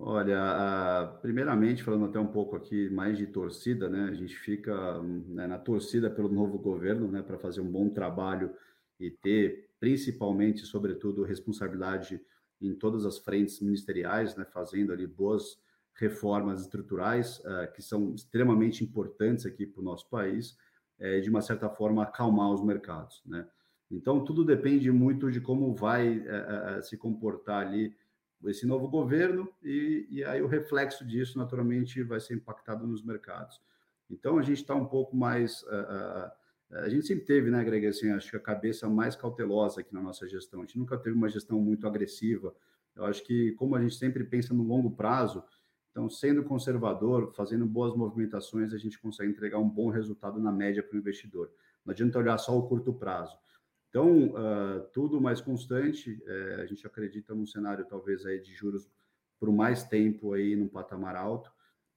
Olha, 0.00 1.18
primeiramente, 1.20 1.82
falando 1.82 2.04
até 2.04 2.20
um 2.20 2.26
pouco 2.28 2.54
aqui 2.54 2.88
mais 2.88 3.18
de 3.18 3.26
torcida, 3.26 3.88
né? 3.88 4.04
A 4.08 4.14
gente 4.14 4.36
fica 4.36 5.02
né, 5.02 5.48
na 5.48 5.58
torcida 5.58 6.08
pelo 6.08 6.28
novo 6.28 6.56
governo, 6.56 7.10
né, 7.10 7.20
para 7.20 7.36
fazer 7.36 7.60
um 7.60 7.70
bom 7.70 7.88
trabalho 7.88 8.54
e 9.00 9.10
ter, 9.10 9.70
principalmente, 9.80 10.64
sobretudo, 10.64 11.24
responsabilidade 11.24 12.20
em 12.60 12.76
todas 12.76 13.04
as 13.04 13.18
frentes 13.18 13.60
ministeriais, 13.60 14.36
né, 14.36 14.44
fazendo 14.44 14.92
ali 14.92 15.04
boas 15.04 15.58
reformas 15.94 16.60
estruturais 16.60 17.40
uh, 17.40 17.72
que 17.74 17.82
são 17.82 18.14
extremamente 18.14 18.84
importantes 18.84 19.46
aqui 19.46 19.66
para 19.66 19.80
o 19.80 19.84
nosso 19.84 20.08
país, 20.08 20.56
é, 21.00 21.18
de 21.18 21.28
uma 21.28 21.40
certa 21.40 21.68
forma 21.68 22.04
acalmar 22.04 22.52
os 22.52 22.62
mercados, 22.64 23.20
né? 23.26 23.48
Então 23.90 24.24
tudo 24.24 24.44
depende 24.44 24.92
muito 24.92 25.30
de 25.30 25.40
como 25.40 25.74
vai 25.74 26.18
uh, 26.18 26.78
uh, 26.78 26.82
se 26.82 26.96
comportar 26.96 27.66
ali 27.66 27.96
esse 28.46 28.66
novo 28.66 28.88
governo 28.88 29.52
e, 29.62 30.06
e 30.10 30.24
aí 30.24 30.40
o 30.40 30.46
reflexo 30.46 31.04
disso 31.04 31.38
naturalmente 31.38 32.02
vai 32.02 32.20
ser 32.20 32.34
impactado 32.34 32.86
nos 32.86 33.02
mercados. 33.02 33.60
Então 34.08 34.38
a 34.38 34.42
gente 34.42 34.62
está 34.62 34.74
um 34.74 34.86
pouco 34.86 35.16
mais 35.16 35.62
uh, 35.62 35.66
uh, 35.66 36.30
a 36.70 36.88
gente 36.88 37.06
sempre 37.06 37.24
teve, 37.24 37.50
né, 37.50 37.64
Greg, 37.64 37.86
assim, 37.86 38.10
acho 38.10 38.30
que 38.30 38.36
a 38.36 38.40
cabeça 38.40 38.88
mais 38.88 39.16
cautelosa 39.16 39.80
aqui 39.80 39.92
na 39.94 40.02
nossa 40.02 40.28
gestão. 40.28 40.60
A 40.60 40.64
gente 40.64 40.78
nunca 40.78 40.98
teve 40.98 41.16
uma 41.16 41.28
gestão 41.28 41.58
muito 41.60 41.86
agressiva. 41.86 42.54
Eu 42.94 43.06
acho 43.06 43.24
que 43.24 43.52
como 43.52 43.74
a 43.74 43.80
gente 43.80 43.94
sempre 43.94 44.22
pensa 44.22 44.52
no 44.52 44.62
longo 44.62 44.90
prazo, 44.90 45.42
então 45.90 46.10
sendo 46.10 46.44
conservador, 46.44 47.32
fazendo 47.34 47.64
boas 47.64 47.96
movimentações, 47.96 48.74
a 48.74 48.78
gente 48.78 48.98
consegue 48.98 49.30
entregar 49.30 49.58
um 49.58 49.68
bom 49.68 49.88
resultado 49.88 50.38
na 50.38 50.52
média 50.52 50.82
para 50.82 50.94
o 50.94 50.98
investidor. 50.98 51.50
Não 51.84 51.92
adianta 51.92 52.18
olhar 52.18 52.36
só 52.36 52.56
o 52.56 52.68
curto 52.68 52.92
prazo. 52.92 53.38
Então, 53.88 54.28
uh, 54.28 54.80
tudo 54.92 55.20
mais 55.20 55.40
constante, 55.40 56.22
é, 56.26 56.60
a 56.62 56.66
gente 56.66 56.86
acredita 56.86 57.34
num 57.34 57.46
cenário 57.46 57.86
talvez 57.86 58.26
aí 58.26 58.38
de 58.38 58.54
juros 58.54 58.88
por 59.40 59.50
mais 59.50 59.82
tempo 59.84 60.34
aí 60.34 60.54
num 60.54 60.68
patamar 60.68 61.16
alto, 61.16 61.50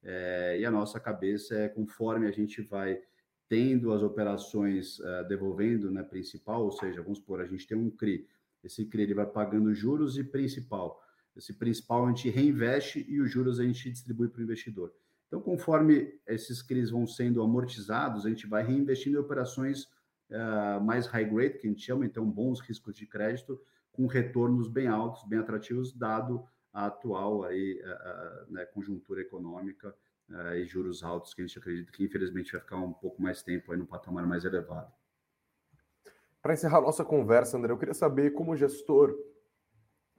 é, 0.04 0.58
e 0.60 0.66
a 0.66 0.72
nossa 0.72 1.00
cabeça 1.00 1.56
é 1.56 1.68
conforme 1.68 2.28
a 2.28 2.32
gente 2.32 2.62
vai 2.62 3.02
tendo 3.50 3.92
as 3.92 4.02
operações 4.02 5.00
uh, 5.00 5.28
devolvendo, 5.28 5.92
né, 5.92 6.02
principal, 6.04 6.64
ou 6.64 6.72
seja, 6.72 7.02
vamos 7.02 7.18
supor, 7.18 7.42
a 7.42 7.46
gente 7.46 7.68
tem 7.68 7.78
um 7.78 7.92
CRI, 7.92 8.26
esse 8.64 8.86
CRI 8.86 9.04
ele 9.04 9.14
vai 9.14 9.26
pagando 9.26 9.74
juros 9.74 10.18
e 10.18 10.24
principal, 10.24 11.04
esse 11.36 11.54
principal 11.54 12.06
a 12.06 12.10
gente 12.10 12.30
reinveste 12.30 13.06
e 13.10 13.20
os 13.20 13.30
juros 13.30 13.60
a 13.60 13.64
gente 13.64 13.92
distribui 13.92 14.30
para 14.30 14.40
o 14.40 14.44
investidor. 14.44 14.94
Então, 15.28 15.42
conforme 15.42 16.14
esses 16.28 16.62
CRIs 16.62 16.90
vão 16.90 17.08
sendo 17.08 17.42
amortizados, 17.42 18.26
a 18.26 18.30
gente 18.30 18.48
vai 18.48 18.64
reinvestindo 18.64 19.18
em 19.18 19.20
operações 19.20 19.90
uh, 20.32 20.82
mais 20.82 21.06
high 21.08 21.26
grade, 21.26 21.58
que 21.58 21.68
a 21.68 21.70
gente 21.70 21.82
chama, 21.82 22.06
então 22.06 22.26
bons 22.30 22.60
riscos 22.60 22.96
de 22.96 23.06
crédito, 23.06 23.62
com 23.92 24.08
retornos 24.08 24.68
bem 24.68 24.88
altos, 24.88 25.24
bem 25.26 25.40
atrativos, 25.40 25.94
dado 25.94 26.46
a 26.74 26.86
atual 26.86 27.44
aí, 27.44 27.82
uh, 27.84 28.52
né, 28.52 28.66
conjuntura 28.66 29.22
econômica 29.22 29.94
uh, 30.30 30.56
e 30.56 30.66
juros 30.66 31.04
altos, 31.04 31.34
que 31.34 31.42
a 31.42 31.46
gente 31.46 31.60
acredita 31.60 31.92
que 31.92 32.04
infelizmente 32.04 32.52
vai 32.52 32.62
ficar 32.62 32.78
um 32.78 32.94
pouco 32.94 33.22
mais 33.22 33.44
tempo 33.44 33.72
aí 33.72 33.78
no 33.78 33.86
patamar 33.86 34.26
mais 34.26 34.46
elevado. 34.46 34.92
Para 36.42 36.54
encerrar 36.54 36.82
nossa 36.82 37.06
conversa, 37.06 37.58
André, 37.58 37.72
eu 37.72 37.78
queria 37.78 37.94
saber, 37.94 38.32
como 38.32 38.56
gestor, 38.56 39.16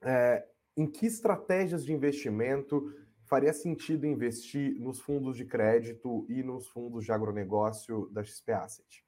é, 0.00 0.46
em 0.76 0.86
que 0.88 1.06
estratégias 1.06 1.84
de 1.84 1.92
investimento 1.92 2.94
faria 3.24 3.52
sentido 3.52 4.06
investir 4.06 4.78
nos 4.78 5.00
fundos 5.00 5.36
de 5.36 5.44
crédito 5.44 6.26
e 6.28 6.42
nos 6.42 6.68
fundos 6.68 7.04
de 7.04 7.12
agronegócio 7.12 8.08
da 8.12 8.22
XP 8.22 8.52
Asset? 8.52 9.04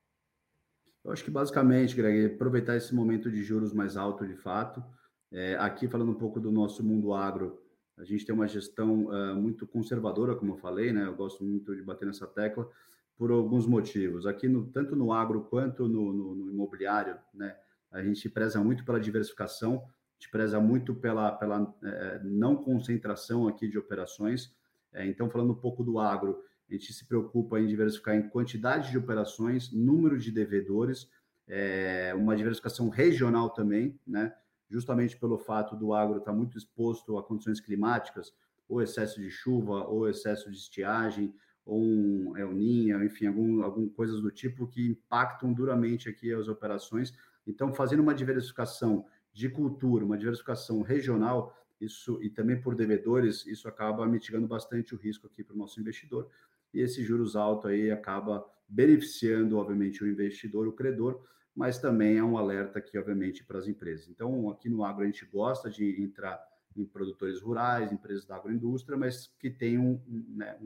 Eu 1.05 1.13
acho 1.13 1.23
que 1.23 1.31
basicamente, 1.31 1.95
Greg, 1.95 2.35
aproveitar 2.35 2.77
esse 2.77 2.95
momento 2.95 3.31
de 3.31 3.43
juros 3.43 3.75
mais 3.75 3.97
alto 3.97 4.27
de 4.27 4.35
fato. 4.35 4.83
É, 5.31 5.55
aqui, 5.57 5.87
falando 5.87 6.13
um 6.13 6.19
pouco 6.19 6.41
do 6.41 6.51
nosso 6.51 6.83
mundo 6.83 7.13
agro, 7.13 7.61
a 7.97 8.05
gente 8.05 8.25
tem 8.25 8.35
uma 8.35 8.49
gestão 8.49 9.07
uh, 9.07 9.37
muito 9.37 9.67
conservadora, 9.67 10.35
como 10.35 10.53
eu 10.53 10.57
falei, 10.57 10.93
né? 10.93 11.07
Eu 11.07 11.15
gosto 11.15 11.45
muito 11.45 11.77
de 11.77 11.83
bater 11.83 12.07
nessa 12.07 12.27
tecla 12.27 12.69
por 13.17 13.31
alguns 13.31 13.67
motivos. 13.67 14.27
Aqui, 14.27 14.49
no, 14.49 14.67
tanto 14.67 14.97
no 14.97 15.13
agro 15.13 15.43
quanto 15.43 15.87
no, 15.87 16.13
no, 16.13 16.35
no, 16.35 16.51
imobiliário, 16.51 17.17
né? 17.33 17.55
A 17.91 18.03
gente 18.03 18.29
preza 18.29 18.63
muito 18.63 18.85
pela 18.85 18.99
diversificação, 18.99 19.85
a 19.85 20.15
gente 20.15 20.31
preza 20.31 20.59
muito 20.59 20.95
pela, 20.95 21.31
pela 21.33 21.73
é, 21.85 22.21
não 22.25 22.57
concentração 22.57 23.47
aqui 23.47 23.69
de 23.69 23.79
operações. 23.79 24.53
É, 24.93 25.07
então, 25.07 25.31
falando 25.31 25.53
um 25.53 25.61
pouco 25.61 25.85
do 25.85 25.99
agro, 25.99 26.43
a 26.69 26.73
gente 26.73 26.93
se 26.93 27.07
preocupa 27.07 27.61
em 27.61 27.67
diversificar 27.67 28.17
em 28.17 28.29
quantidade 28.29 28.91
de 28.91 28.99
operações, 28.99 29.73
número 29.73 30.19
de 30.19 30.31
devedores, 30.33 31.09
é, 31.47 32.15
uma 32.17 32.35
diversificação 32.35 32.89
regional 32.89 33.51
também, 33.51 33.99
né? 34.07 34.35
Justamente 34.71 35.17
pelo 35.17 35.39
fato 35.39 35.77
do 35.77 35.93
agro 35.93 36.19
estar 36.19 36.33
muito 36.33 36.57
exposto 36.57 37.19
a 37.19 37.23
condições 37.23 37.61
climáticas, 37.61 38.33
ou 38.69 38.81
excesso 38.81 39.21
de 39.21 39.31
chuva, 39.31 39.85
ou 39.87 40.09
excesso 40.09 40.51
de 40.51 40.57
estiagem, 40.57 41.35
ou 41.67 41.81
um 41.81 42.37
El 42.37 42.53
Niño, 42.53 43.05
enfim, 43.05 43.27
algum, 43.27 43.63
algum 43.63 43.89
coisas 43.89 44.21
do 44.21 44.31
tipo 44.31 44.67
que 44.67 44.87
impactam 44.87 45.53
duramente 45.53 46.09
aqui 46.09 46.33
as 46.33 46.49
operações. 46.49 47.13
Então, 47.47 47.75
fazendo 47.75 48.01
uma 48.01 48.15
diversificação 48.15 49.05
de 49.33 49.49
cultura, 49.49 50.05
uma 50.05 50.17
diversificação 50.17 50.81
regional, 50.83 51.55
isso 51.81 52.23
e 52.23 52.31
também 52.31 52.61
por 52.61 52.75
devedores, 52.75 53.45
isso 53.47 53.69
acaba 53.69 54.07
mitigando 54.07 54.47
bastante 54.47 54.95
o 54.95 54.99
risco 54.99 55.27
aqui 55.27 55.43
para 55.45 55.55
o 55.55 55.59
nosso 55.59 55.81
investidor 55.81 56.31
e 56.75 56.81
esse 56.81 57.03
juros 57.03 57.37
alto 57.37 57.69
aí 57.69 57.91
acaba 57.91 58.45
beneficiando, 58.69 59.57
obviamente, 59.57 60.03
o 60.03 60.09
investidor, 60.09 60.67
o 60.67 60.73
credor, 60.73 61.23
mas 61.55 61.79
também 61.79 62.19
é 62.19 62.25
um 62.25 62.37
alerta 62.37 62.81
aqui, 62.81 62.99
obviamente, 62.99 63.45
para 63.45 63.59
as 63.59 63.69
empresas. 63.69 64.09
Então, 64.09 64.51
aqui 64.51 64.69
no 64.69 64.85
agro 64.85 65.05
a 65.05 65.07
gente 65.07 65.25
gosta 65.27 65.71
de 65.71 66.03
entrar 66.03 66.43
em 66.77 66.85
produtores 66.85 67.41
rurais, 67.41 67.93
empresas 67.93 68.27
da 68.27 68.35
agroindústria, 68.35 68.99
mas 68.99 69.29
que 69.39 69.49
tenham 69.49 70.03
né, 70.09 70.59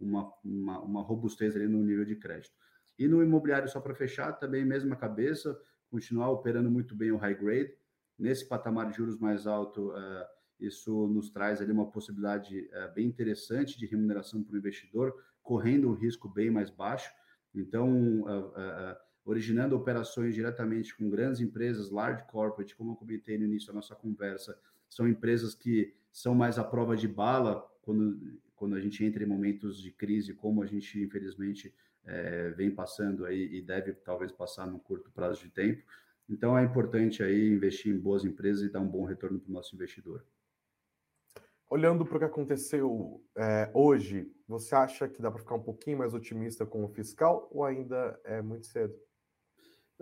uma, 0.00 0.32
uma, 0.44 0.80
uma 0.80 1.02
robustez 1.02 1.54
ali 1.54 1.68
no 1.68 1.82
nível 1.84 2.04
de 2.04 2.16
crédito. 2.16 2.54
E 2.98 3.06
no 3.06 3.22
imobiliário, 3.22 3.68
só 3.68 3.80
para 3.80 3.94
fechar, 3.94 4.32
também 4.32 4.64
mesma 4.64 4.96
cabeça, 4.96 5.56
continuar 5.90 6.30
operando 6.30 6.70
muito 6.70 6.94
bem 6.94 7.12
o 7.12 7.16
high 7.16 7.34
grade. 7.34 7.72
Nesse 8.18 8.48
patamar 8.48 8.90
de 8.90 8.96
juros 8.96 9.18
mais 9.18 9.46
alto, 9.46 9.90
uh, 9.90 10.26
isso 10.58 11.06
nos 11.08 11.30
traz 11.30 11.60
ali 11.60 11.72
uma 11.72 11.90
possibilidade 11.90 12.68
uh, 12.72 12.92
bem 12.94 13.06
interessante 13.06 13.78
de 13.78 13.86
remuneração 13.86 14.42
para 14.42 14.54
o 14.54 14.58
investidor, 14.58 15.14
correndo 15.44 15.88
um 15.88 15.94
risco 15.94 16.28
bem 16.28 16.50
mais 16.50 16.70
baixo. 16.70 17.12
Então, 17.54 18.22
uh, 18.22 18.48
uh, 18.48 18.96
originando 19.24 19.76
operações 19.76 20.34
diretamente 20.34 20.96
com 20.96 21.08
grandes 21.08 21.40
empresas, 21.40 21.90
large 21.90 22.24
corporate, 22.24 22.74
como 22.74 22.92
eu 22.92 22.96
comentei 22.96 23.38
no 23.38 23.44
início 23.44 23.68
da 23.68 23.74
nossa 23.74 23.94
conversa, 23.94 24.58
são 24.88 25.06
empresas 25.06 25.54
que 25.54 25.94
são 26.10 26.34
mais 26.34 26.58
à 26.58 26.64
prova 26.64 26.96
de 26.96 27.06
bala 27.06 27.64
quando, 27.82 28.40
quando 28.56 28.74
a 28.74 28.80
gente 28.80 29.04
entra 29.04 29.22
em 29.22 29.26
momentos 29.26 29.80
de 29.80 29.92
crise, 29.92 30.34
como 30.34 30.62
a 30.62 30.66
gente, 30.66 31.00
infelizmente, 31.00 31.72
é, 32.04 32.50
vem 32.50 32.70
passando 32.70 33.24
aí 33.24 33.56
e 33.56 33.62
deve 33.62 33.92
talvez 33.92 34.32
passar 34.32 34.66
no 34.66 34.78
curto 34.78 35.10
prazo 35.10 35.42
de 35.42 35.50
tempo. 35.50 35.82
Então, 36.28 36.56
é 36.56 36.64
importante 36.64 37.22
aí 37.22 37.48
investir 37.48 37.94
em 37.94 37.98
boas 37.98 38.24
empresas 38.24 38.62
e 38.62 38.72
dar 38.72 38.80
um 38.80 38.88
bom 38.88 39.04
retorno 39.04 39.38
para 39.38 39.50
o 39.50 39.52
nosso 39.52 39.74
investidor. 39.74 40.24
Olhando 41.74 42.06
para 42.06 42.16
o 42.16 42.18
que 42.20 42.24
aconteceu 42.24 43.20
é, 43.36 43.68
hoje, 43.74 44.30
você 44.46 44.76
acha 44.76 45.08
que 45.08 45.20
dá 45.20 45.28
para 45.28 45.40
ficar 45.40 45.56
um 45.56 45.62
pouquinho 45.62 45.98
mais 45.98 46.14
otimista 46.14 46.64
com 46.64 46.84
o 46.84 46.88
fiscal 46.88 47.48
ou 47.50 47.64
ainda 47.64 48.16
é 48.22 48.40
muito 48.40 48.64
cedo? 48.66 48.94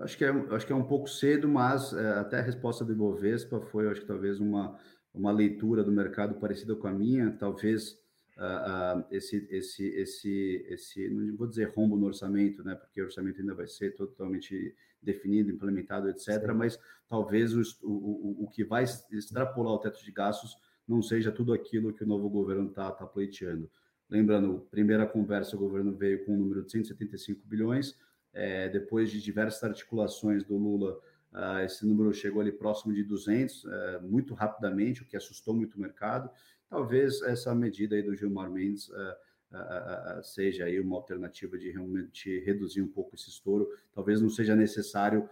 Acho 0.01 0.19
que 0.19 0.23
é, 0.23 0.29
acho 0.29 0.67
que 0.67 0.73
é 0.75 0.77
um 0.77 0.85
pouco 0.85 1.09
cedo, 1.09 1.49
mas 1.49 1.95
é, 1.95 2.11
até 2.19 2.41
a 2.41 2.43
resposta 2.43 2.85
do 2.85 2.93
Ibovespa 2.93 3.59
foi, 3.59 3.89
acho 3.89 4.03
que 4.03 4.07
talvez 4.07 4.39
uma, 4.39 4.79
uma 5.15 5.33
leitura 5.33 5.83
do 5.83 5.91
mercado 5.91 6.35
parecida 6.35 6.77
com 6.77 6.89
a 6.89 6.93
minha. 6.93 7.35
Talvez 7.39 7.93
uh, 8.37 8.99
uh, 8.99 9.05
esse, 9.11 9.49
esse, 9.51 9.87
esse, 9.95 10.67
esse, 10.69 11.09
não 11.09 11.39
vou 11.39 11.47
dizer 11.47 11.73
rombo 11.75 11.97
no 11.97 12.05
orçamento, 12.05 12.63
né, 12.63 12.75
porque 12.75 13.01
o 13.01 13.07
orçamento 13.07 13.41
ainda 13.41 13.55
vai 13.55 13.67
ser 13.67 13.95
totalmente 13.95 14.77
definido, 15.01 15.51
implementado, 15.51 16.11
etc., 16.11 16.39
Sim. 16.39 16.53
mas 16.53 16.79
talvez 17.09 17.55
o, 17.55 17.63
o, 17.83 18.45
o 18.45 18.49
que 18.51 18.63
vai 18.63 18.85
extrapolar 19.11 19.73
o 19.73 19.79
teto 19.79 20.05
de 20.05 20.13
gastos 20.13 20.55
não 20.87 21.03
seja 21.03 21.31
tudo 21.31 21.53
aquilo 21.53 21.93
que 21.93 22.05
o 22.05 22.07
novo 22.07 22.29
governo 22.29 22.69
está 22.69 22.91
tá 22.91 23.07
pleiteando. 23.07 23.71
Lembrando, 24.09 24.67
primeira 24.71 25.07
conversa, 25.07 25.57
o 25.57 25.59
governo 25.59 25.93
veio 25.93 26.25
com 26.25 26.35
um 26.35 26.39
número 26.39 26.63
de 26.63 26.71
175 26.71 27.41
bilhões, 27.47 27.97
é, 28.33 28.69
depois 28.69 29.11
de 29.11 29.21
diversas 29.21 29.63
articulações 29.63 30.45
do 30.45 30.57
Lula, 30.57 30.99
uh, 31.33 31.65
esse 31.65 31.87
número 31.87 32.13
chegou 32.13 32.41
ali 32.41 32.53
próximo 32.53 32.93
de 32.93 33.03
200, 33.03 33.65
uh, 33.65 33.71
é, 33.71 34.01
muito 34.01 34.35
rapidamente, 34.35 35.03
o 35.03 35.07
que 35.07 35.17
assustou 35.17 35.55
muito 35.55 35.77
o 35.77 35.81
mercado. 35.81 36.31
Talvez 36.69 37.21
essa 37.23 37.55
medida 37.55 37.95
aí 37.95 38.03
do 38.03 38.15
Gilmar 38.15 38.51
Mendes 38.51 38.89
uh, 38.89 40.23
seja 40.23 40.65
aí 40.65 40.81
uma 40.81 40.97
alternativa 40.97 41.59
de 41.59 41.71
realmente 41.71 42.39
reduzir 42.41 42.81
um 42.81 42.89
pouco 42.89 43.15
esse 43.15 43.29
estouro. 43.29 43.69
Talvez 43.93 44.21
não 44.21 44.31
seja 44.31 44.57
necessário 44.57 45.29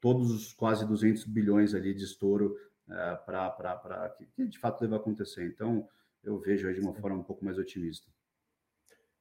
todos 0.00 0.30
os 0.30 0.52
quase 0.54 0.86
200 0.86 1.24
bilhões 1.26 1.74
ali 1.74 1.94
de 1.94 2.04
estouro 2.04 2.56
para 2.86 4.14
que, 4.16 4.26
que 4.26 4.46
de 4.46 4.58
fato 4.58 4.80
deva 4.80 4.96
acontecer. 4.96 5.46
Então, 5.46 5.88
eu 6.22 6.38
vejo 6.38 6.68
aí 6.68 6.74
de 6.74 6.80
uma 6.80 6.94
forma 6.94 7.18
um 7.18 7.24
pouco 7.24 7.44
mais 7.44 7.58
otimista. 7.58 8.10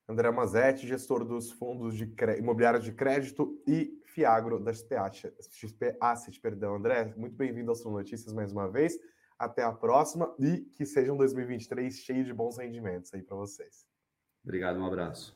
André 0.07 0.29
Mazetti, 0.29 0.87
gestor 0.87 1.23
dos 1.23 1.51
fundos 1.51 1.95
de 1.95 2.13
imobiliários 2.37 2.83
de 2.83 2.91
crédito 2.91 3.61
e 3.65 4.01
Fiagro 4.05 4.59
da 4.59 4.73
XP 4.73 4.95
Asset, 4.95 5.33
XP 5.49 5.97
Asset 6.01 6.39
perdão. 6.39 6.75
André, 6.75 7.13
muito 7.15 7.35
bem-vindo 7.35 7.71
ao 7.71 7.75
Sul 7.75 7.93
Notícias 7.93 8.33
mais 8.33 8.51
uma 8.51 8.69
vez. 8.69 8.97
Até 9.39 9.63
a 9.63 9.71
próxima 9.71 10.35
e 10.37 10.61
que 10.75 10.85
seja 10.85 11.13
um 11.13 11.17
2023 11.17 11.93
cheio 11.95 12.25
de 12.25 12.33
bons 12.33 12.57
rendimentos 12.57 13.13
aí 13.13 13.23
para 13.23 13.37
vocês. 13.37 13.87
Obrigado, 14.43 14.79
um 14.79 14.85
abraço. 14.85 15.35